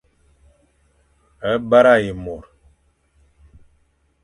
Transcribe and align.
Bara 1.69 1.93
ye 2.03 2.13
môr. 2.23 2.43